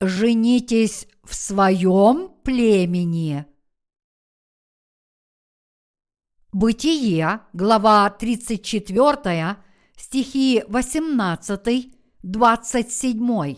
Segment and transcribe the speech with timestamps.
[0.00, 3.46] женитесь в своем племени.
[6.52, 9.56] Бытие, глава 34,
[9.96, 13.56] стихи 18, 27.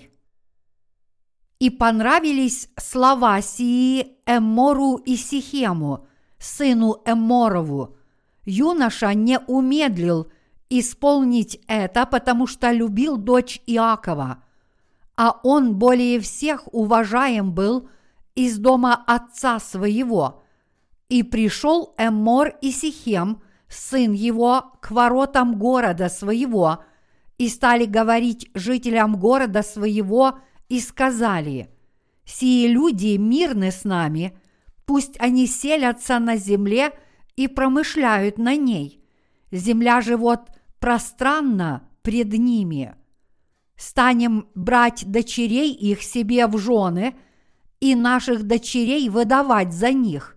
[1.59, 7.97] И понравились слова сии Эммору и Сихему, сыну Эмморову.
[8.47, 10.33] Юноша не умедлил
[10.71, 14.43] исполнить это, потому что любил дочь Иакова–
[15.23, 17.91] а он более всех уважаем был
[18.35, 20.43] из дома отца своего.
[21.11, 26.85] И пришел Эммор и Сихем, сын его, к воротам города своего,
[27.37, 30.39] и стали говорить жителям города своего,
[30.71, 31.69] и сказали,
[32.25, 34.39] «Сие люди мирны с нами,
[34.87, 36.93] пусть они селятся на земле
[37.37, 39.05] и промышляют на ней.
[39.53, 42.95] Земля же вот пространна пред ними»
[43.81, 47.17] станем брать дочерей их себе в жены
[47.81, 50.37] и наших дочерей выдавать за них.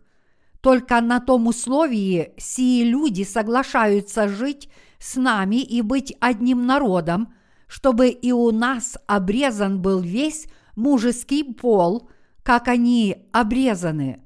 [0.61, 7.33] Только на том условии сии люди соглашаются жить с нами и быть одним народом,
[7.67, 12.09] чтобы и у нас обрезан был весь мужеский пол,
[12.43, 14.21] как они обрезаны.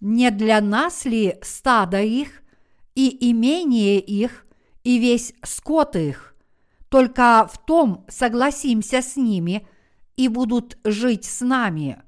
[0.00, 2.42] Не для нас ли стадо их
[2.94, 4.46] и имение их
[4.84, 6.27] и весь скот их?
[6.88, 9.66] Только в том согласимся с ними
[10.16, 12.02] и будут жить с нами.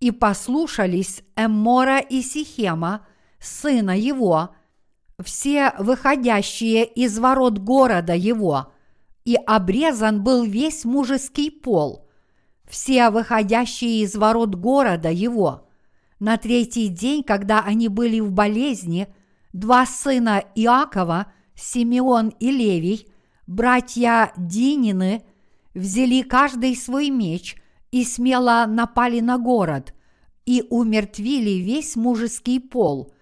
[0.00, 3.06] И послушались Эммора и Сихема,
[3.40, 4.54] сына его,
[5.22, 8.72] все выходящие из ворот города его,
[9.24, 12.06] и обрезан был весь мужеский пол,
[12.68, 15.66] все выходящие из ворот города его.
[16.18, 19.08] На третий день, когда они были в болезни,
[19.54, 23.08] два сына Иакова, Симеон и Левий–
[23.46, 25.22] братья Динины
[25.74, 27.56] взяли каждый свой меч
[27.90, 29.94] и смело напали на город
[30.46, 33.12] и умертвили весь мужеский пол,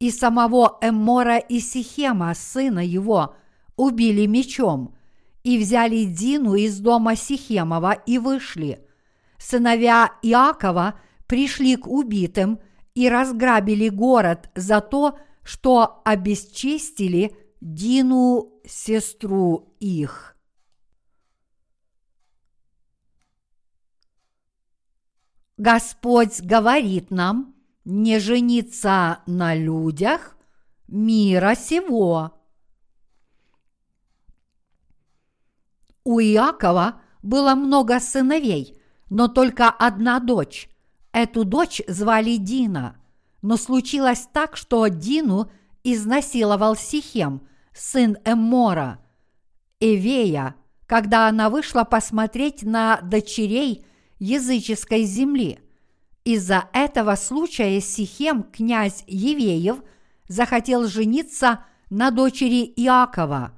[0.00, 3.36] и самого Эммора и Сихема, сына его,
[3.76, 4.94] убили мечом,
[5.44, 8.84] и взяли Дину из дома Сихемова и вышли.
[9.38, 10.94] Сыновья Иакова
[11.26, 12.58] пришли к убитым
[12.94, 20.36] и разграбили город за то, что обесчестили Дину, сестру их.
[25.56, 30.36] Господь говорит нам не жениться на людях
[30.88, 32.32] мира сего.
[36.02, 38.76] У Иакова было много сыновей,
[39.08, 40.68] но только одна дочь.
[41.12, 43.00] Эту дочь звали Дина.
[43.40, 45.48] Но случилось так, что Дину
[45.84, 48.98] изнасиловал Сихем– сын Эммора,
[49.80, 50.54] Эвея,
[50.86, 53.84] когда она вышла посмотреть на дочерей
[54.18, 55.58] языческой земли.
[56.24, 59.78] Из-за этого случая Сихем, князь Евеев,
[60.28, 63.52] захотел жениться на дочери Иакова.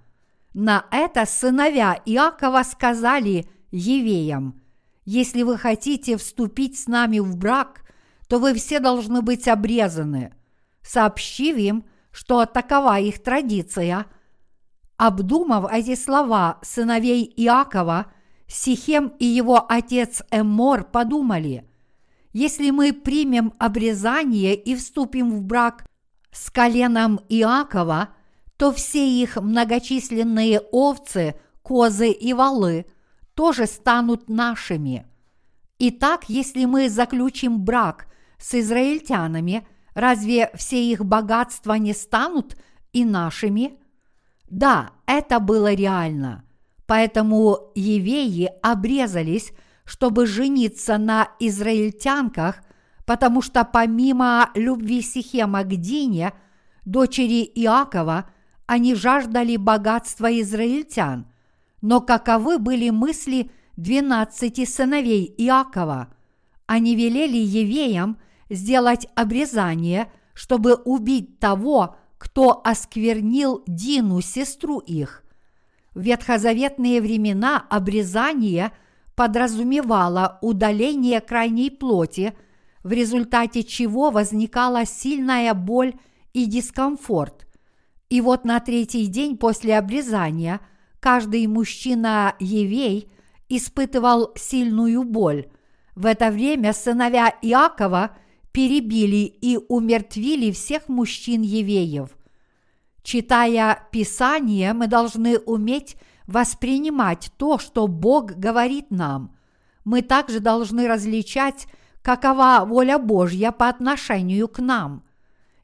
[0.54, 4.62] На это сыновья Иакова сказали Евеям,
[5.04, 7.82] «Если вы хотите вступить с нами в брак,
[8.28, 10.32] то вы все должны быть обрезаны».
[10.82, 14.06] Сообщив им, что такова их традиция,
[14.96, 18.06] обдумав эти слова сыновей Иакова,
[18.46, 21.68] Сихем и его отец Эммор подумали,
[22.32, 25.86] если мы примем обрезание и вступим в брак
[26.30, 28.10] с коленом Иакова,
[28.56, 32.86] то все их многочисленные овцы, козы и валы
[33.34, 35.04] тоже станут нашими.
[35.80, 38.06] Итак, если мы заключим брак
[38.38, 42.56] с израильтянами– Разве все их богатства не станут
[42.92, 43.78] и нашими?
[44.50, 46.44] Да, это было реально.
[46.86, 49.52] Поэтому евеи обрезались,
[49.84, 52.62] чтобы жениться на израильтянках,
[53.06, 56.32] потому что помимо любви Сихема к Дине,
[56.84, 58.28] дочери Иакова,
[58.66, 61.26] они жаждали богатства израильтян.
[61.80, 66.08] Но каковы были мысли двенадцати сыновей Иакова?
[66.66, 68.18] Они велели евеям–
[68.48, 75.22] сделать обрезание, чтобы убить того, кто осквернил Дину, сестру их.
[75.94, 78.72] В ветхозаветные времена обрезание
[79.14, 82.34] подразумевало удаление крайней плоти,
[82.82, 85.94] в результате чего возникала сильная боль
[86.32, 87.46] и дискомфорт.
[88.10, 90.60] И вот на третий день после обрезания
[91.00, 93.10] каждый мужчина-евей
[93.48, 95.46] испытывал сильную боль.
[95.94, 98.16] В это время сыновья Иакова–
[98.54, 102.16] перебили и умертвили всех мужчин евеев.
[103.02, 105.96] Читая Писание, мы должны уметь
[106.28, 109.36] воспринимать то, что Бог говорит нам.
[109.84, 111.66] мы также должны различать,
[112.00, 115.02] какова воля Божья по отношению к нам.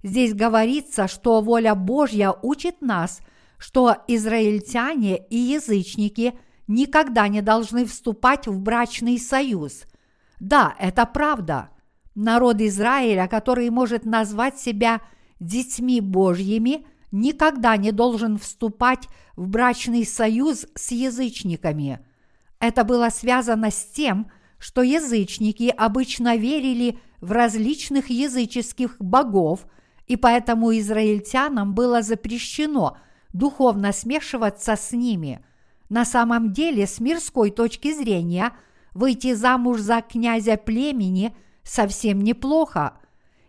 [0.03, 3.21] Здесь говорится, что воля Божья учит нас,
[3.57, 9.85] что израильтяне и язычники никогда не должны вступать в брачный союз.
[10.39, 11.71] Да, это правда.
[12.15, 15.01] Народ Израиля, который может назвать себя
[15.39, 22.01] детьми Божьими, никогда не должен вступать в брачный союз с язычниками.
[22.59, 29.67] Это было связано с тем, что язычники обычно верили в различных языческих богов,
[30.07, 32.99] и поэтому израильтянам было запрещено
[33.33, 35.45] духовно смешиваться с ними.
[35.89, 38.53] На самом деле, с мирской точки зрения,
[38.93, 42.95] выйти замуж за князя племени совсем неплохо.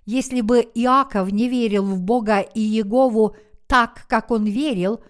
[0.06, 3.36] Если бы Иаков не верил в Бога и Егову
[3.68, 5.02] так, как он верил,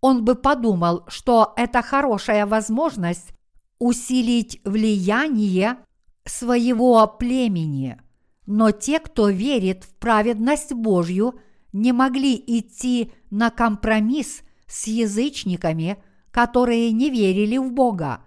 [0.00, 3.32] он бы подумал, что это хорошая возможность
[3.78, 5.76] усилить влияние
[6.24, 7.98] своего племени.
[8.46, 11.40] Но те, кто верит в праведность Божью,
[11.72, 18.22] не могли идти на компромисс с язычниками, которые не верили в Бога.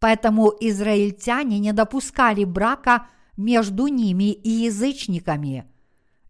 [0.00, 5.64] Поэтому израильтяне не допускали брака между ними и язычниками.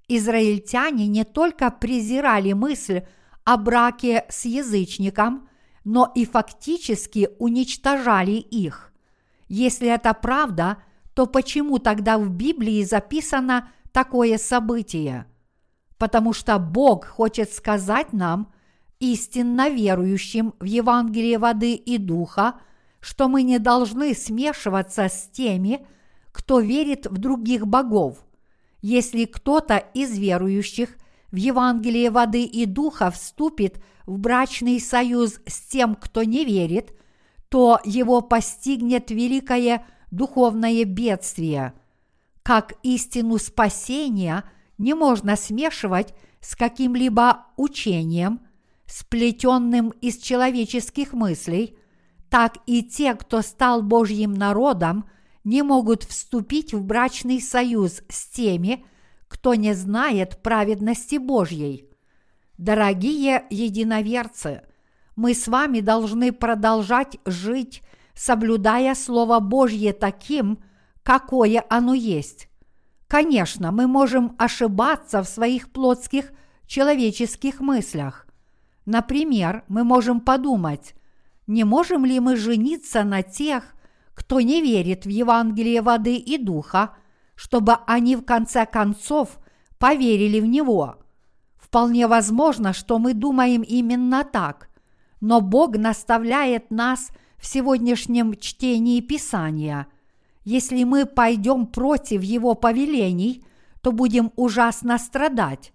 [0.06, 3.02] Израильтяне не только презирали мысль
[3.44, 5.48] о браке с язычником,
[5.84, 8.92] но и фактически уничтожали их.
[9.48, 10.82] Если это правда,
[11.14, 15.26] то почему тогда в Библии записано такое событие?
[15.96, 18.52] Потому что Бог хочет сказать нам,
[19.00, 22.60] истинно верующим в Евангелие воды и духа,
[23.00, 25.86] что мы не должны смешиваться с теми,
[26.38, 28.24] кто верит в других богов.
[28.80, 30.96] Если кто-то из верующих
[31.32, 36.96] в Евангелие воды и духа вступит в брачный союз с тем, кто не верит,
[37.48, 41.74] то его постигнет великое духовное бедствие.
[42.44, 44.44] Как истину спасения
[44.78, 48.42] не можно смешивать с каким-либо учением,
[48.86, 51.76] сплетенным из человеческих мыслей,
[52.30, 55.04] так и те, кто стал Божьим народом,
[55.44, 58.84] не могут вступить в брачный союз с теми,
[59.28, 61.88] кто не знает праведности Божьей.
[62.56, 64.62] Дорогие единоверцы,
[65.16, 67.82] мы с вами должны продолжать жить,
[68.14, 70.58] соблюдая Слово Божье таким,
[71.02, 72.48] какое оно есть.
[73.06, 76.32] Конечно, мы можем ошибаться в своих плотских
[76.66, 78.26] человеческих мыслях.
[78.84, 80.94] Например, мы можем подумать,
[81.46, 83.74] не можем ли мы жениться на тех,
[84.18, 86.96] кто не верит в Евангелие воды и духа,
[87.34, 89.38] чтобы они в конце концов
[89.78, 90.96] поверили в него–
[91.68, 94.70] Вполне возможно, что мы думаем именно так,
[95.20, 99.86] но Бог наставляет нас в сегодняшнем чтении Писания.
[100.44, 103.44] Если мы пойдем против Его повелений,
[103.82, 105.72] то будем ужасно страдать.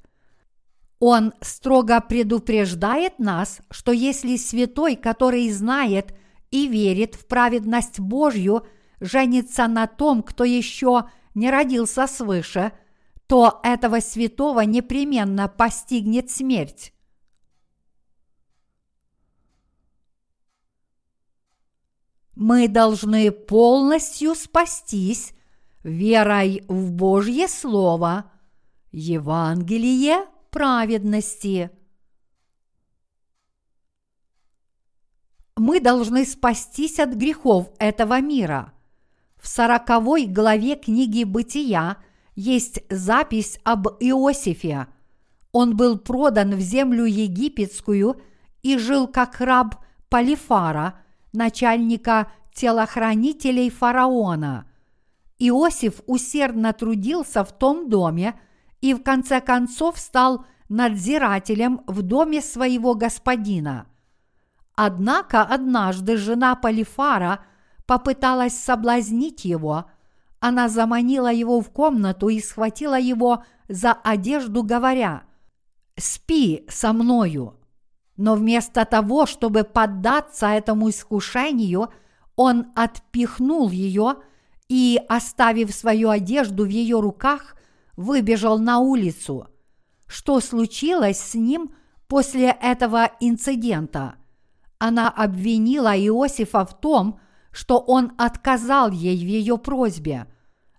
[1.00, 6.16] Он строго предупреждает нас, что если святой, который знает
[6.54, 8.66] и верит в праведность Божью,
[9.00, 12.72] женится на том, кто еще не родился свыше–
[13.28, 16.94] то этого святого непременно постигнет смерть.
[22.36, 25.33] Мы должны полностью спастись
[25.83, 28.31] верой в Божье Слово,
[28.92, 31.72] Евангелие праведности.
[35.56, 38.74] Мы должны спастись от грехов этого мира.
[39.38, 41.98] В сороковой главе книги «Бытия»–
[42.36, 44.88] есть запись об Иосифе.
[45.52, 48.19] Он был продан в землю египетскую
[48.64, 49.76] и жил как раб
[50.10, 51.00] Полифара,
[51.31, 54.66] начальника телохранителей фараона.
[55.40, 58.40] Иосиф усердно трудился в том доме
[58.81, 63.88] и в конце концов стал надзирателем в доме своего господина.
[64.75, 67.44] Однако однажды жена Полифара
[67.85, 69.85] попыталась соблазнить его–
[70.45, 75.23] она заманила его в комнату и схватила его за одежду, говоря,
[75.97, 77.57] «Спи со мною».
[78.18, 81.92] Но вместо того, чтобы поддаться этому искушению,
[82.35, 84.15] он отпихнул ее
[84.68, 87.56] и, оставив свою одежду в ее руках,
[87.95, 89.47] выбежал на улицу.
[90.07, 91.73] Что случилось с ним
[92.09, 94.15] после этого инцидента?
[94.85, 97.18] Она обвинила Иосифа в том,
[97.54, 100.28] что он отказал ей в ее просьбе.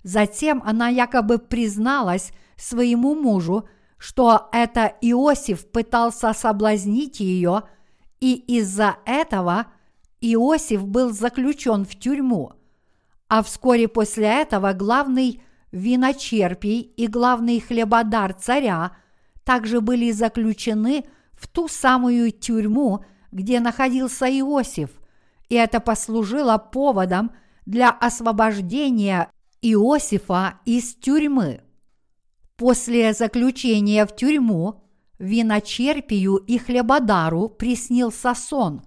[0.03, 7.63] Затем она якобы призналась своему мужу, что это Иосиф пытался соблазнить ее,
[8.21, 9.69] и из-за этого
[10.21, 12.53] Иосиф был заключен в тюрьму.
[13.31, 15.43] а вскоре после этого главный
[15.73, 18.95] виночерпий и главный хлебодар царя
[19.45, 23.03] также были заключены в ту самую тюрьму,
[23.35, 24.91] где находился Иосиф,
[25.49, 27.33] и это послужило поводом
[27.67, 29.29] для освобождения
[29.61, 31.61] Иосифа из тюрьмы.
[32.57, 34.85] После заключения в тюрьму
[35.19, 38.83] виночерпию и хлебодару приснился сон.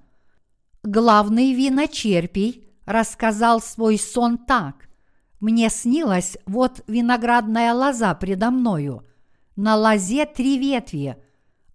[0.82, 4.88] Главный виночерпий рассказал свой сон так.
[5.42, 9.06] «Мне снилась вот виноградная лоза предо мною.
[9.58, 11.18] На лозе три ветви.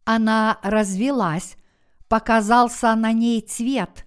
[0.05, 1.57] Она развелась,
[2.13, 4.05] показался на ней цвет,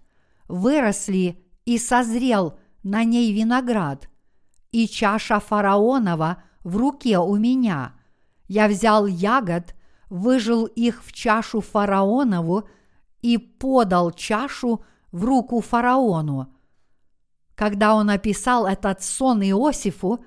[0.48, 4.10] выросли и созрел на ней виноград.
[4.72, 7.96] И чаша фараонова в руке у меня.
[8.48, 9.74] Я взял ягод–
[10.10, 12.70] выжил их в чашу фараонову
[13.24, 16.54] и подал чашу в руку фараону.
[17.56, 20.24] Когда он описал этот сон Иосифу,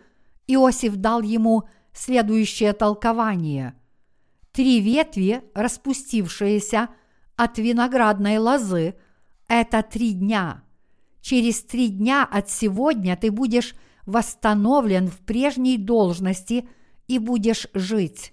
[0.48, 3.74] Иосиф дал ему следующее толкование.
[4.50, 6.88] Три ветви, распустившиеся
[7.38, 8.96] от виноградной лозы,
[9.48, 10.62] это три дня.
[11.22, 16.68] Через три дня от сегодня ты будешь восстановлен в прежней должности
[17.06, 18.32] и будешь жить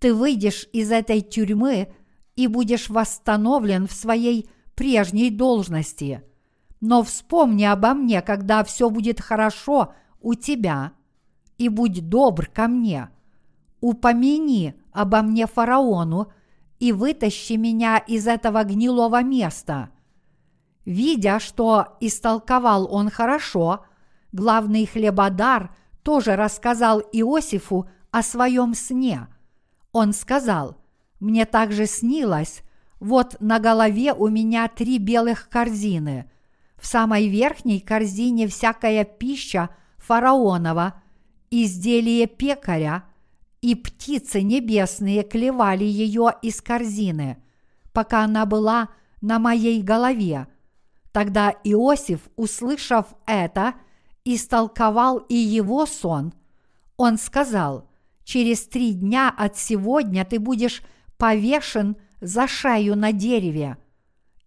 [0.00, 1.92] ты выйдешь из этой тюрьмы
[2.34, 6.22] и будешь восстановлен в своей прежней должности.
[6.80, 10.92] Но вспомни обо мне, когда все будет хорошо у тебя,
[11.58, 13.10] и будь добр ко мне.
[13.82, 16.32] Упомяни обо мне фараону
[16.80, 19.90] и вытащи меня из этого гнилого места.
[20.84, 23.84] Видя, что истолковал он хорошо,
[24.32, 25.72] главный хлебодар
[26.02, 29.28] тоже рассказал Иосифу о своем сне–
[29.92, 30.76] он сказал,
[31.18, 32.62] «Мне также снилось,
[33.00, 36.30] вот на голове у меня три белых корзины.
[36.76, 41.02] В самой верхней корзине всякая пища фараонова,
[41.50, 43.04] изделие пекаря,
[43.60, 47.42] и птицы небесные клевали ее из корзины,
[47.92, 48.88] пока она была
[49.20, 50.46] на моей голове.
[51.12, 53.74] Тогда Иосиф, услышав это,
[54.24, 56.32] истолковал и его сон.
[56.96, 57.86] Он сказал–
[58.30, 60.82] через три дня от сегодня ты будешь
[61.16, 63.76] повешен за шею на дереве.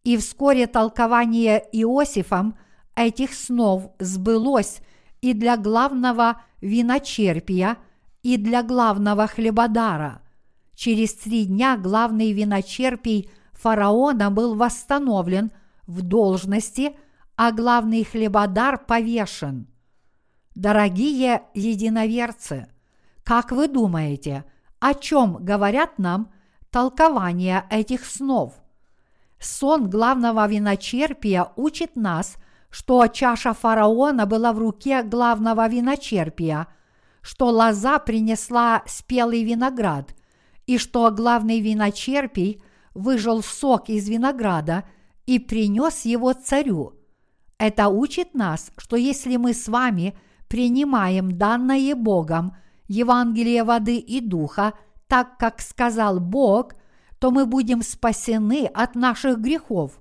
[0.05, 2.57] И вскоре толкование Иосифом
[2.95, 4.79] этих снов сбылось
[5.19, 7.77] и для главного виночерпия,
[8.23, 10.21] и для главного хлебодара.
[10.73, 15.51] Через три дня главный виночерпий фараона был восстановлен
[15.85, 16.95] в должности,
[17.35, 19.67] а главный хлебодар повешен.
[20.55, 22.67] Дорогие единоверцы,
[23.23, 24.45] как вы думаете,
[24.79, 26.31] о чем говорят нам
[26.69, 28.53] толкования этих снов?
[29.39, 32.37] Сон главного виночерпия учит нас,
[32.69, 36.67] что чаша фараона была в руке главного виночерпия,
[37.23, 40.15] что лоза принесла спелый виноград,
[40.67, 42.61] и что главный виночерпий
[42.93, 44.83] выжил сок из винограда
[45.25, 46.93] и принес его царю.
[47.57, 50.15] Это учит нас, что если мы с вами
[50.47, 52.55] принимаем данное Богом–
[52.87, 54.73] Евангелие воды и духа,
[55.07, 56.73] так как сказал Бог,
[57.19, 59.99] то мы будем спасены от наших грехов.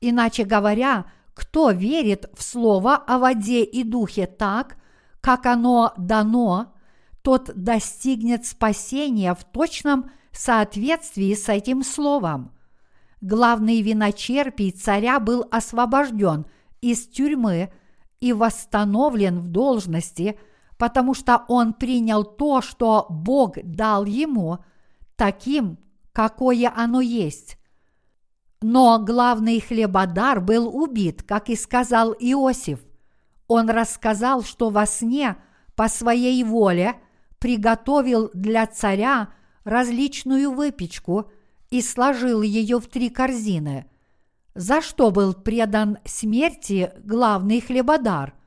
[0.00, 4.76] Иначе говоря, кто верит в Слово о воде и духе так,
[5.22, 6.74] как оно дано,
[7.22, 12.52] тот достигнет спасения в точном соответствии с этим Словом.
[13.22, 16.44] Главный виночерпий царя был освобожден
[16.82, 17.72] из тюрьмы
[18.20, 20.38] и восстановлен в должности–
[20.82, 24.58] потому что он принял то, что Бог дал ему,
[25.14, 25.78] таким,
[26.12, 27.56] какое оно есть.
[28.60, 32.80] Но главный хлебодар был убит, как и сказал Иосиф.
[33.52, 35.36] Он рассказал, что во сне
[35.74, 36.94] по своей воле
[37.38, 39.28] приготовил для царя
[39.64, 41.30] различную выпечку
[41.70, 43.86] и сложил ее в три корзины.
[44.54, 48.34] За что был предан смерти главный хлебодар–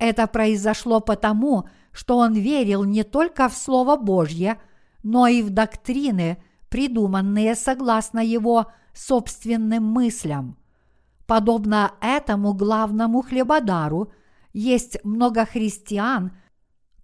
[0.00, 4.58] это произошло потому, что он верил не только в Слово Божье,
[5.02, 10.56] но и в доктрины, придуманные согласно его собственным мыслям.
[11.26, 14.10] Подобно этому главному хлебодару,
[14.52, 16.32] есть много христиан,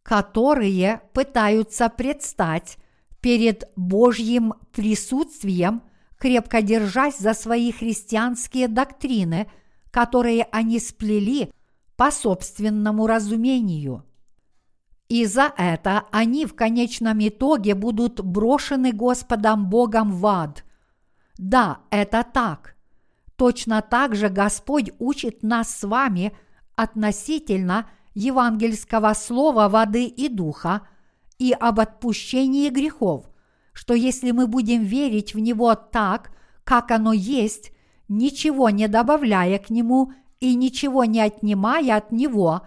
[0.03, 2.79] которые пытаются предстать
[3.21, 5.83] перед Божьим присутствием,
[6.19, 9.49] крепко держась за свои христианские доктрины,
[9.91, 11.53] которые они сплели
[11.97, 14.05] по собственному разумению.
[15.09, 20.65] И за это они в конечном итоге будут брошены Господом Богом в ад.
[21.39, 22.77] Да, это так.
[23.37, 26.37] Точно так же Господь учит нас с вами
[26.77, 30.87] относительно евангельского слова воды и духа
[31.39, 33.27] и об отпущении грехов,
[33.73, 36.31] что если мы будем верить в него так,
[36.65, 37.73] как оно есть,
[38.09, 42.63] ничего не добавляя к нему и ничего не отнимая от него,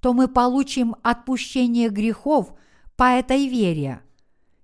[0.00, 2.52] то мы получим отпущение грехов
[2.96, 4.02] по этой вере.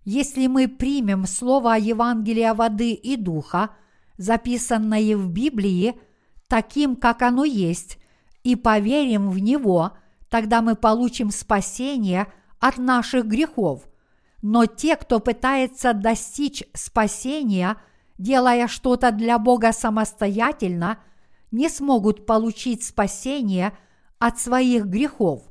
[0.05, 3.71] Если мы примем слово Евангелия воды и духа,
[4.17, 6.01] записанное в Библии,
[6.49, 7.99] таким, как оно есть,
[8.49, 9.93] и поверим в него,
[10.31, 13.87] тогда мы получим спасение от наших грехов.
[14.41, 17.77] Но те, кто пытается достичь спасения,
[18.17, 20.99] делая что-то для Бога самостоятельно,
[21.51, 23.77] не смогут получить спасение
[24.19, 25.43] от своих грехов.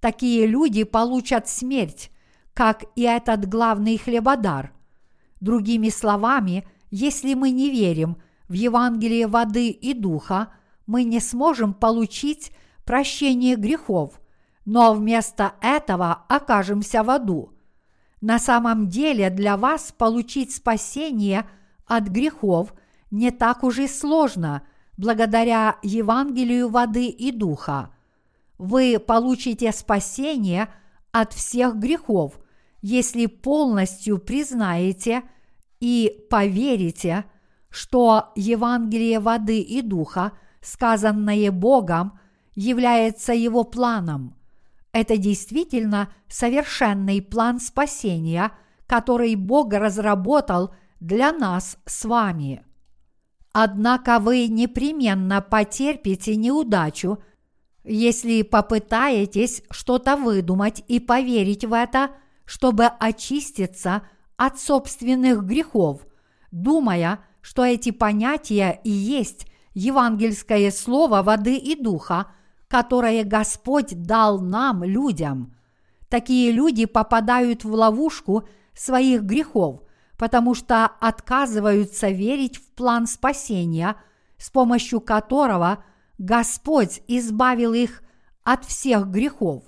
[0.00, 2.10] Такие люди получат смерть,
[2.54, 4.72] как и этот главный хлебодар.
[5.42, 8.16] Другими словами, если мы не верим
[8.48, 10.48] в Евангелие воды и духа,
[10.90, 12.50] мы не сможем получить
[12.84, 14.20] прощение грехов,
[14.64, 17.52] но вместо этого окажемся в аду.
[18.20, 21.48] На самом деле для вас получить спасение
[21.86, 22.74] от грехов
[23.10, 24.62] не так уж и сложно
[24.96, 27.90] благодаря Евангелию воды и духа.
[28.58, 30.68] Вы получите спасение–
[31.12, 32.38] от всех грехов,
[32.82, 35.22] если полностью признаете
[35.80, 37.24] и поверите,
[37.68, 42.18] что Евангелие воды и духа, сказанное Богом,
[42.54, 44.36] является Его планом.
[44.92, 48.52] Это действительно совершенный план спасения,
[48.86, 52.64] который Бог разработал для нас с вами.
[53.52, 57.18] Однако вы непременно потерпите неудачу–
[57.84, 62.10] если попытаетесь что-то выдумать и поверить в это,
[62.44, 64.02] чтобы очиститься
[64.36, 66.06] от собственных грехов,
[66.50, 69.46] думая, что эти понятия и есть
[69.80, 72.26] евангельское слово воды и духа,
[72.68, 75.54] которое Господь дал нам, людям.
[76.08, 79.82] Такие люди попадают в ловушку своих грехов,
[80.16, 83.96] потому что отказываются верить в план спасения,
[84.38, 85.84] с помощью которого–
[86.20, 88.02] Господь избавил их
[88.44, 89.64] от всех грехов.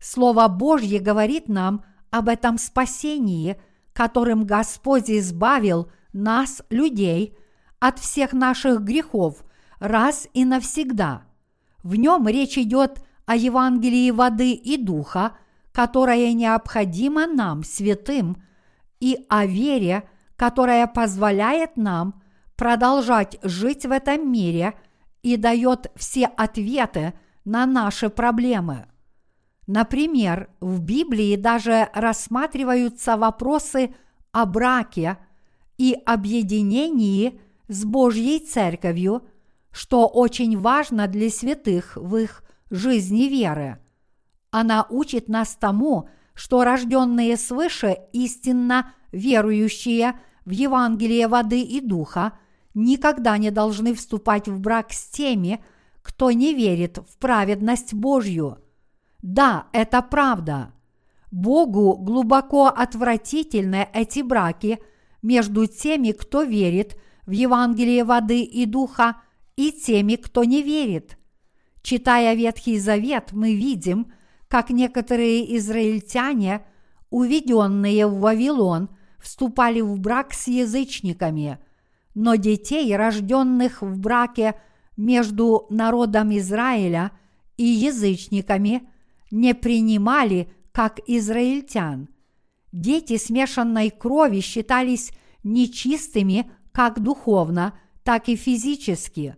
[0.00, 3.56] Слово Божье говорит нам об этом спасении,
[3.92, 7.38] которым Господь избавил нас, людей,
[7.86, 9.44] от всех наших грехов
[9.78, 11.22] раз и навсегда.
[11.82, 15.36] В нем речь идет о Евангелии воды и духа,
[15.72, 18.42] которое необходимо нам, святым,
[19.00, 22.22] и о вере, которая позволяет нам
[22.56, 24.74] продолжать жить в этом мире–
[25.24, 27.14] и дает все ответы
[27.46, 28.86] на наши проблемы.
[29.66, 33.94] Например, в Библии даже рассматриваются вопросы
[34.32, 35.16] о браке
[35.78, 39.22] и объединении с Божьей Церковью,
[39.70, 43.78] что очень важно для святых в их жизни веры.
[44.50, 52.38] Она учит нас тому, что рожденные свыше истинно верующие в Евангелие воды и духа–
[52.74, 55.64] никогда не должны вступать в брак с теми,
[56.02, 58.58] кто не верит в праведность Божью.
[59.22, 60.72] Да, это правда.
[61.30, 64.80] Богу глубоко отвратительны эти браки
[65.22, 69.16] между теми, кто верит в Евангелие воды и духа,
[69.56, 71.18] и теми, кто не верит.
[71.82, 74.12] Читая Ветхий Завет, мы видим,
[74.48, 76.64] как некоторые израильтяне,
[77.10, 81.58] уведенные в Вавилон, вступали в брак с язычниками–
[82.14, 84.54] но детей, рожденных в браке
[84.96, 87.10] между народом Израиля
[87.56, 88.88] и язычниками,
[89.30, 92.08] не принимали как израильтян.
[92.72, 99.36] Дети смешанной крови считались нечистыми как духовно, так и физически.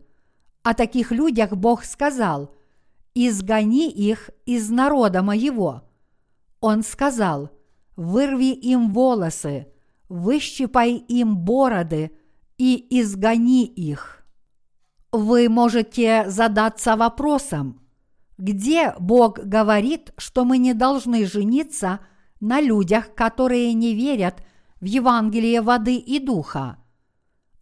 [0.63, 2.51] О таких людях Бог сказал
[3.15, 5.83] «Изгони их из народа моего».
[6.61, 7.51] Он сказал
[7.95, 9.69] «Вырви им волосы,
[10.09, 12.11] выщипай им бороды,
[12.57, 14.25] и изгони их.
[15.13, 17.83] Вы можете задаться вопросом,
[18.39, 22.01] где Бог говорит, что мы не должны жениться
[22.41, 24.43] на людях, которые не верят
[24.81, 26.79] в Евангелие воды и духа.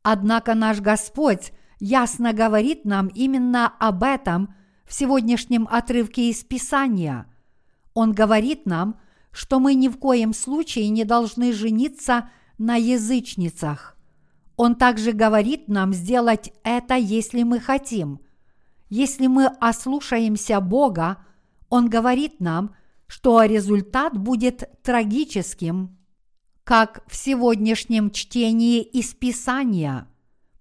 [0.06, 7.26] Однако наш Господь ясно говорит нам именно об этом в сегодняшнем отрывке из Писания.
[7.94, 9.00] Он говорит нам,
[9.32, 13.96] что мы ни в коем случае не должны жениться на язычницах.
[14.56, 18.20] Он также говорит нам сделать это, если мы хотим.
[18.90, 21.24] Если мы ослушаемся Бога,
[21.70, 25.96] Он говорит нам, что результат будет трагическим,
[26.64, 30.08] как в сегодняшнем чтении из Писания.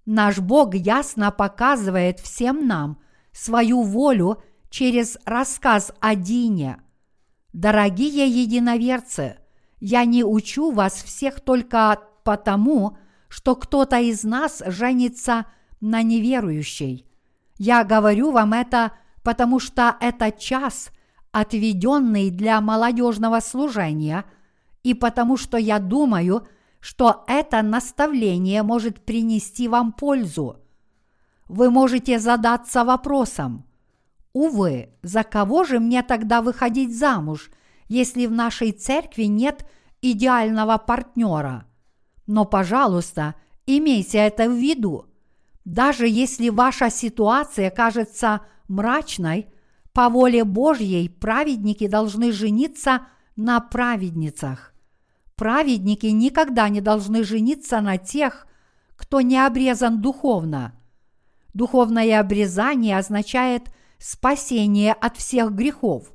[0.06, 3.00] Наш Бог ясно показывает всем нам
[3.32, 6.82] свою волю через рассказ о Дине.
[7.54, 9.38] Дорогие единоверцы,
[9.80, 12.98] я не учу вас всех только потому,
[13.30, 15.46] что кто-то из нас женится
[15.80, 17.06] на неверующей.
[17.58, 18.92] Я говорю вам это,
[19.24, 20.90] потому что это час,
[21.32, 24.26] отведенный для молодежного служения,
[24.84, 26.48] и потому что я думаю,
[26.80, 30.58] что это наставление может принести вам пользу.
[31.48, 33.66] Вы можете задаться вопросом,
[34.34, 37.50] увы, за кого же мне тогда выходить замуж,
[37.88, 39.66] если в нашей церкви нет
[40.02, 41.66] идеального партнера?
[42.28, 45.06] Но, пожалуйста, имейте это в виду.
[45.64, 49.48] Даже если ваша ситуация кажется мрачной,
[49.94, 54.73] по воле Божьей праведники должны жениться на праведницах.
[55.44, 58.48] Праведники никогда не должны жениться на тех,
[58.96, 60.74] кто не обрезан духовно.
[61.54, 63.64] Духовное обрезание означает
[63.98, 66.14] спасение от всех грехов.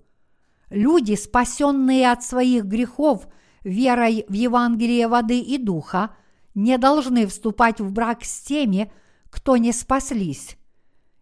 [0.70, 3.28] Люди, спасенные от своих грехов
[3.64, 6.16] верой в Евангелие воды и духа,
[6.54, 8.90] не должны вступать в брак с теми,
[9.28, 10.56] кто не спаслись.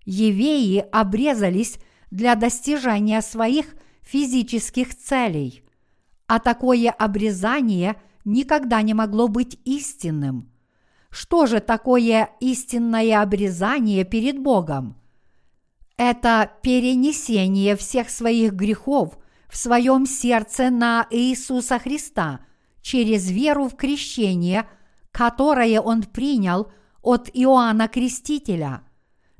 [0.04, 1.80] Евеи обрезались
[2.12, 5.65] для достижения своих физических целей,
[6.26, 10.50] а такое обрезание никогда не могло быть истинным.
[11.10, 14.96] Что же такое истинное обрезание перед Богом?
[15.96, 19.16] Это перенесение всех своих грехов
[19.48, 22.40] в своем сердце на Иисуса Христа
[22.82, 24.68] через веру в крещение,
[25.10, 28.82] которое Он принял от Иоанна Крестителя.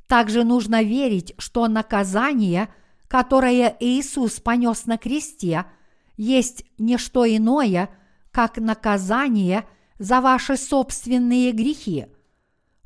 [0.07, 2.69] Также нужно верить, что наказание,
[3.09, 5.67] которое Иисус понес на кресте,
[6.17, 7.91] есть не что иное,
[8.31, 9.67] как наказание
[9.99, 12.07] за ваши собственные грехи.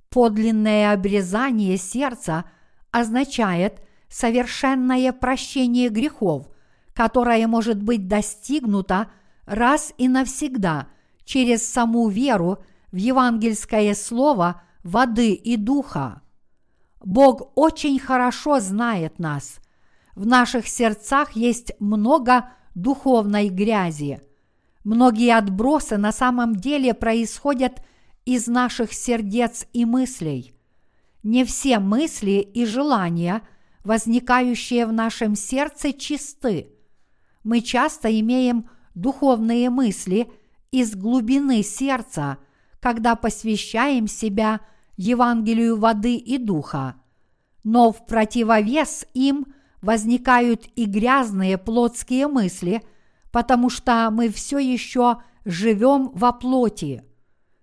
[0.08, 2.44] Подлинное обрезание сердца
[2.90, 6.48] означает совершенное прощение грехов,
[6.92, 9.10] которое может быть достигнуто
[9.46, 10.88] раз и навсегда
[11.24, 12.58] через саму веру
[12.90, 16.22] в евангельское слово воды и духа.
[17.02, 19.60] Бог очень хорошо знает нас.
[20.14, 24.20] В наших сердцах есть много духовной грязи.
[24.84, 27.82] Многие отбросы на самом деле происходят
[28.24, 30.54] из наших сердец и мыслей.
[31.22, 33.42] Не все мысли и желания,
[33.84, 36.72] возникающие в нашем сердце, чисты.
[37.44, 40.30] Мы часто имеем духовные мысли
[40.70, 42.38] из глубины сердца,
[42.80, 44.60] когда посвящаем себя–
[45.02, 46.94] Евангелию воды и духа,
[47.64, 49.46] но в противовес им
[49.82, 52.82] возникают и грязные плотские мысли,
[53.30, 57.04] потому что мы все еще живем во плоти.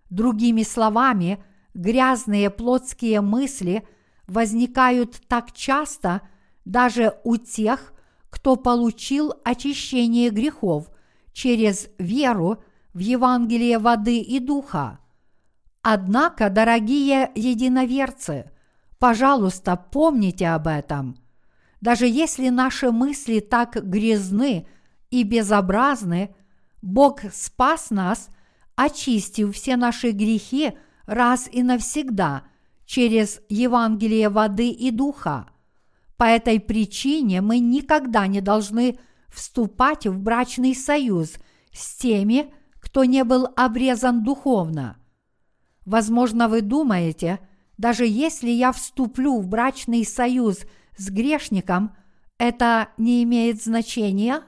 [0.10, 3.88] Другими словами, грязные плотские мысли
[4.28, 6.22] возникают так часто
[6.66, 7.94] даже у тех,
[8.30, 10.90] кто получил очищение грехов
[11.34, 15.00] через веру в Евангелие воды и духа.
[15.82, 18.52] Однако, дорогие единоверцы,
[19.00, 21.16] пожалуйста, помните об этом.
[21.82, 24.68] Даже если наши мысли так грязны
[25.10, 26.36] и безобразны,
[26.82, 28.30] Бог спас нас,
[28.76, 30.74] очистив все наши грехи
[31.06, 32.44] раз и навсегда
[32.86, 35.50] через Евангелие воды и духа.
[36.18, 41.34] По этой причине мы никогда не должны вступать в брачный союз
[41.72, 44.98] с теми, кто не был обрезан духовно–
[45.88, 47.40] Возможно, вы думаете,
[47.78, 50.66] даже если я вступлю в брачный союз
[50.98, 51.96] с грешником,
[52.38, 54.44] это не имеет значения?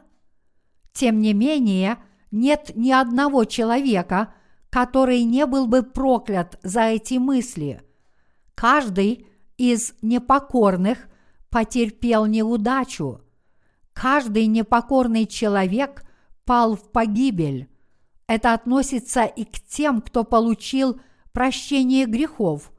[0.93, 1.97] Тем не менее,
[2.31, 4.33] нет ни одного человека,
[4.69, 7.81] который не был бы проклят за эти мысли.
[8.55, 11.07] Каждый из непокорных
[11.49, 13.21] потерпел неудачу.
[13.93, 16.03] Каждый непокорный человек
[16.45, 17.69] пал в погибель.
[18.27, 20.99] Это относится и к тем, кто получил
[21.31, 22.71] прощение грехов,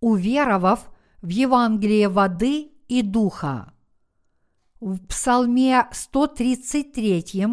[0.00, 0.90] уверовав
[1.22, 3.72] в Евангелие воды и духа.
[4.80, 7.46] В Псалме 133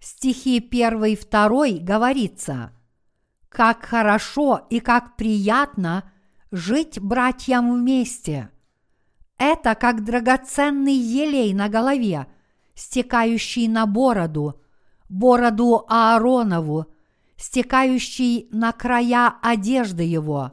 [0.00, 2.72] стихи 1 и 2 говорится
[3.48, 6.10] «Как хорошо и как приятно
[6.50, 8.50] жить братьям вместе!
[9.38, 12.26] Это как драгоценный елей на голове,
[12.74, 14.60] стекающий на бороду,
[15.08, 16.86] бороду Ааронову–
[17.38, 20.52] стекающий на края одежды его.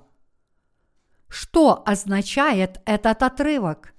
[1.27, 3.94] Что означает этот отрывок?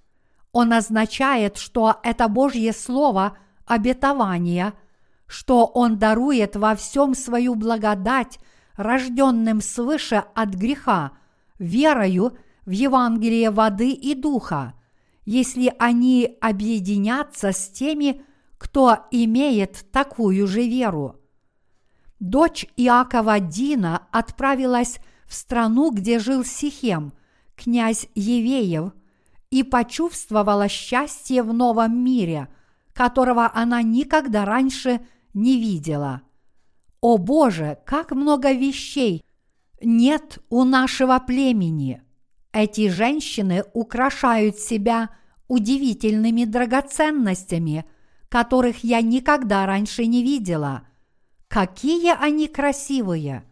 [0.57, 4.73] Он означает, что это Божье Слово обетование,
[5.27, 8.39] что Он дарует во всем свою благодать
[8.75, 11.13] рожденным свыше от греха,
[11.59, 14.73] верою в Евангелие воды и духа,
[15.27, 18.25] если они объединятся с теми,
[18.57, 21.17] кто имеет такую же веру.
[22.19, 27.13] Дочь Иакова Дина отправилась в страну, где жил Сихем,
[27.57, 28.95] князь Евеев,
[29.57, 32.49] и почувствовала счастье в новом мире,
[32.93, 35.01] которого она никогда раньше
[35.33, 36.21] не видела.
[37.01, 39.25] О Боже, как много вещей
[39.81, 42.03] нет у нашего племени!
[42.53, 45.09] Эти женщины украшают себя
[45.49, 47.87] удивительными драгоценностями,
[48.29, 50.83] которых я никогда раньше не видела.
[51.49, 53.43] Какие они красивые!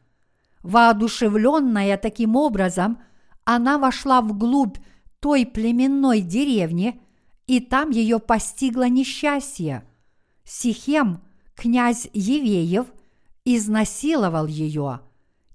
[0.62, 2.98] Воодушевленная таким образом,
[3.46, 4.76] она вошла вглубь
[5.24, 7.00] той племенной деревни,
[7.46, 9.82] и там ее постигло несчастье.
[10.44, 11.22] Сихем,
[11.54, 12.84] князь Евеев,
[13.46, 15.00] изнасиловал ее.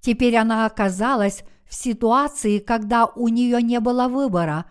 [0.01, 4.65] Теперь она оказалась в ситуации, когда у нее не было выбора,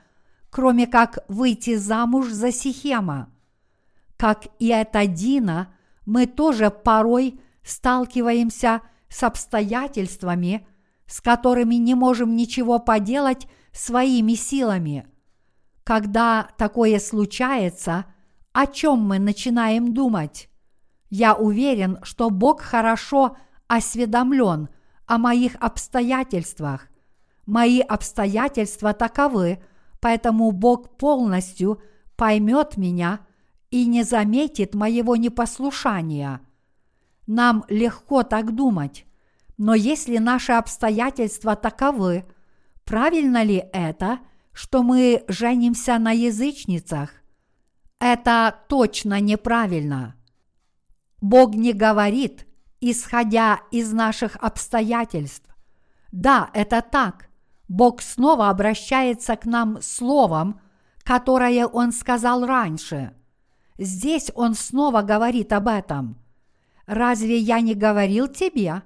[0.50, 3.32] кроме как выйти замуж за Сихема.
[4.16, 5.72] Как и эта Дина,
[6.06, 10.66] мы тоже порой сталкиваемся с обстоятельствами,
[11.06, 13.46] с которыми не можем ничего поделать
[13.78, 15.06] своими силами.
[15.84, 18.06] Когда такое случается,
[18.52, 20.50] о чем мы начинаем думать?
[21.10, 23.36] Я уверен, что Бог хорошо
[23.68, 24.68] осведомлен
[25.06, 26.88] о моих обстоятельствах.
[27.46, 29.62] Мои обстоятельства таковы,
[30.00, 31.80] поэтому Бог полностью
[32.16, 33.20] поймет меня
[33.70, 36.40] и не заметит моего непослушания.
[37.26, 39.06] Нам легко так думать,
[39.56, 42.24] но если наши обстоятельства таковы,
[42.88, 44.20] правильно ли это,
[44.52, 47.10] что мы женимся на язычницах?
[48.00, 50.16] Это точно неправильно.
[51.20, 52.46] Бог не говорит,
[52.80, 55.54] исходя из наших обстоятельств.
[56.12, 57.28] Да, это так.
[57.68, 60.58] Бог снова обращается к нам словом,
[61.02, 63.14] которое Он сказал раньше.
[63.76, 66.16] Здесь Он снова говорит об этом.
[66.86, 68.82] «Разве я не говорил тебе?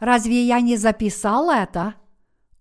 [0.00, 1.94] Разве я не записал это?»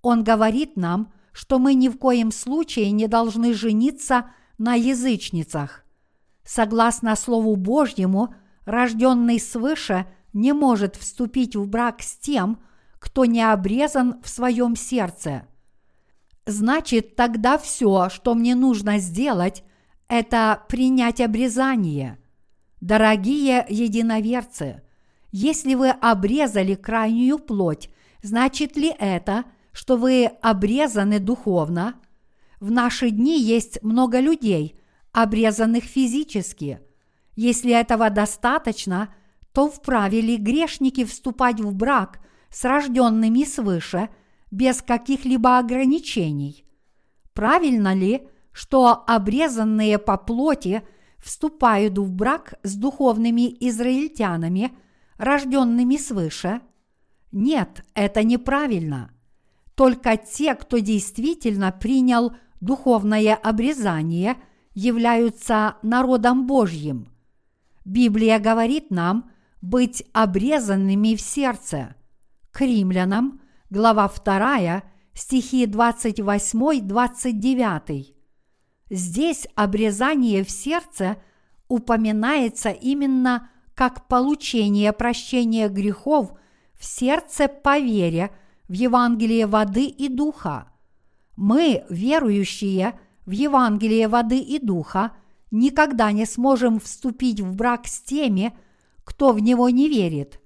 [0.04, 5.86] Он говорит нам, что мы ни в коем случае не должны жениться на язычницах.
[6.44, 8.36] Согласно Слову Божьему,
[8.66, 12.60] рожденный свыше не может вступить в брак с тем,
[13.00, 15.48] кто не обрезан в своем сердце.
[16.46, 19.64] Значит, тогда все, что мне нужно сделать,
[20.10, 22.20] это принять обрезание.
[22.82, 24.84] Дорогие единоверцы,
[25.32, 27.90] если вы обрезали крайнюю плоть,
[28.22, 31.96] значит ли это, что вы обрезаны духовно?
[32.62, 34.80] В наши дни есть много людей,
[35.12, 36.80] обрезанных физически–
[37.36, 39.14] если этого достаточно,
[39.54, 44.10] то вправе ли грешники вступать в брак с рожденными свыше
[44.52, 46.66] без каких-либо ограничений?
[47.34, 50.84] Правильно ли, что обрезанные по плоти
[51.18, 54.72] вступают в брак с духовными израильтянами,
[55.18, 56.62] рожденными свыше?
[57.32, 59.12] Нет, это неправильно.
[59.76, 64.38] Только те, кто действительно принял духовное обрезание,
[64.74, 67.10] являются народом Божьим–
[67.86, 69.30] Библия говорит нам
[69.62, 71.96] быть обрезанными в сердце.
[72.52, 74.84] К римлянам, глава 2,
[75.14, 78.16] стихи 28-29.
[78.90, 81.18] Здесь обрезание в сердце
[81.68, 86.32] упоминается именно как получение прощения грехов
[86.74, 88.32] в сердце по вере
[88.68, 90.68] в Евангелие воды и духа.
[91.36, 95.12] Мы, верующие в Евангелие воды и духа,
[95.52, 98.58] никогда не сможем вступить в брак с теми,
[99.04, 100.40] кто в него не верит.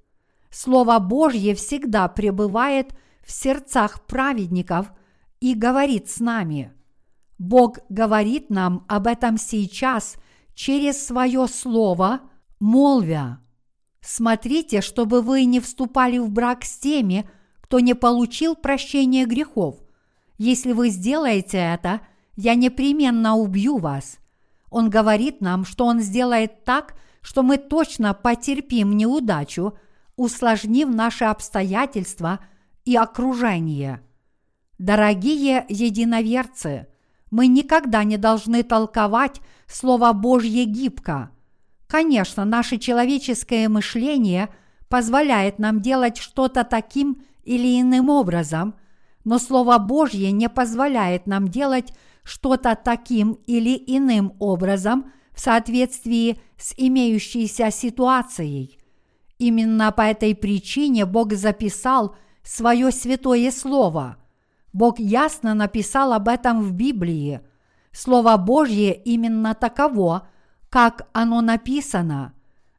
[0.49, 2.93] Слово Божье всегда пребывает
[3.25, 4.91] в сердцах праведников
[5.39, 6.73] и говорит с нами.
[7.37, 10.15] Бог говорит нам об этом сейчас
[10.55, 12.21] через свое слово,
[12.59, 13.39] молвя.
[14.01, 17.29] Смотрите, чтобы вы не вступали в брак с теми,
[17.67, 19.75] кто не получил прощения грехов.
[20.37, 21.99] Если вы сделаете это,
[22.37, 24.19] я непременно убью вас.
[24.69, 29.77] Он говорит нам, что Он сделает так, что мы точно потерпим неудачу,
[30.15, 32.39] усложнив наши обстоятельства
[32.85, 34.01] и окружение.
[34.77, 36.87] Дорогие единоверцы,
[37.31, 41.31] мы никогда не должны толковать Слово Божье гибко.
[41.87, 44.47] Конечно, наше человеческое мышление
[44.87, 48.75] позволяет нам делать что-то таким или иным образом,
[49.23, 56.73] но Слово Божье не позволяет нам делать что-то таким или иным образом в соответствии с
[56.75, 58.77] имеющейся ситуацией.
[59.37, 64.17] Именно по этой причине Бог записал свое святое слово.
[64.73, 67.39] Бог ясно написал об этом в Библии.
[67.93, 70.27] Слово Божье именно таково,
[70.69, 72.33] как оно написано.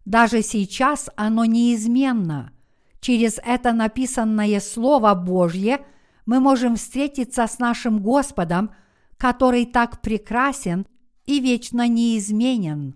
[0.04, 2.52] Даже сейчас оно неизменно.
[3.01, 5.85] Через это написанное Слово Божье
[6.27, 8.71] мы можем встретиться с нашим Господом,
[9.17, 10.87] который так прекрасен
[11.25, 12.95] и вечно неизменен.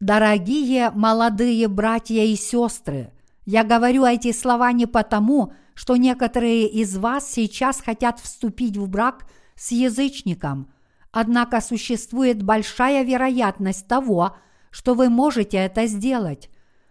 [0.00, 3.12] Дорогие молодые братья и сестры,
[3.44, 9.26] я говорю эти слова не потому, что некоторые из вас сейчас хотят вступить в брак
[9.56, 10.70] с язычником,
[11.10, 14.36] однако существует большая вероятность того,
[14.70, 16.48] что вы можете это сделать.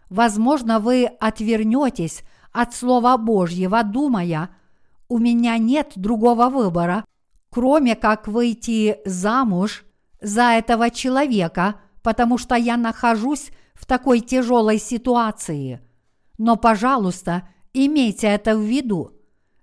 [0.09, 4.49] Возможно, вы отвернетесь от Слова Божьего, думая,
[5.07, 7.05] у меня нет другого выбора,
[7.49, 9.85] кроме как выйти замуж
[10.21, 15.81] за этого человека– потому что я нахожусь в такой тяжелой ситуации.
[16.37, 19.13] Но, пожалуйста, имейте это в виду.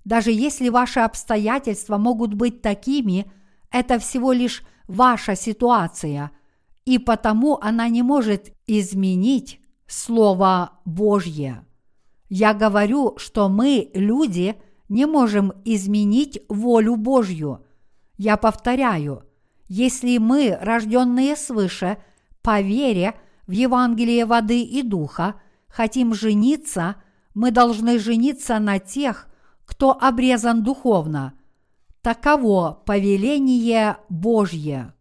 [0.05, 3.31] Даже если ваши обстоятельства могут быть такими,
[3.71, 6.31] это всего лишь ваша ситуация,
[6.85, 11.65] и потому она не может изменить Слово Божье.
[12.29, 14.57] Я говорю, что мы, люди,
[14.89, 17.65] не можем изменить волю Божью.
[18.17, 19.25] Я повторяю,
[19.69, 21.99] если мы, рожденные свыше,
[22.43, 23.15] по вере
[23.47, 26.97] в Евангелие воды и духа хотим жениться,
[27.35, 29.29] мы должны жениться на тех,
[29.65, 31.35] кто обрезан духовно.
[32.03, 34.95] Таково повеление Божье.